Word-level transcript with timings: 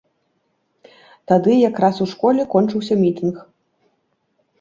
Тады 1.31 1.53
якраз 1.69 1.95
у 2.05 2.07
школе 2.13 2.41
кончыўся 2.55 2.97
мітынг. 3.03 3.35